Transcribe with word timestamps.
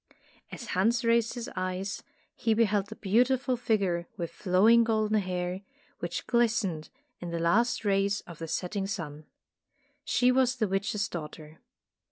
As 0.51 0.69
Hans 0.69 1.05
raised 1.05 1.35
his 1.35 1.47
eyes, 1.55 2.01
he 2.35 2.55
beheld 2.55 2.87
the 2.87 2.95
beautiful 2.95 3.55
figure 3.55 4.07
with 4.17 4.31
flowing 4.31 4.83
golden 4.83 5.19
hair, 5.19 5.61
which 5.99 6.25
glistened 6.25 6.89
in 7.19 7.29
the 7.29 7.37
last 7.37 7.85
rays 7.85 8.21
of 8.21 8.39
the 8.39 8.47
setting 8.47 8.87
sun. 8.87 9.27
She 10.03 10.31
was 10.31 10.55
the 10.55 10.67
witch's 10.67 11.07
daughter. 11.07 11.59